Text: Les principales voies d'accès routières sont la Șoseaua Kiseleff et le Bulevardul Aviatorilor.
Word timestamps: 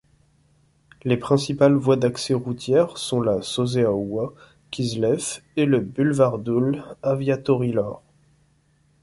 Les 1.03 1.15
principales 1.15 1.75
voies 1.75 1.95
d'accès 1.95 2.33
routières 2.33 2.97
sont 2.97 3.21
la 3.21 3.39
Șoseaua 3.43 4.33
Kiseleff 4.71 5.43
et 5.57 5.65
le 5.67 5.79
Bulevardul 5.79 6.83
Aviatorilor. 7.03 8.01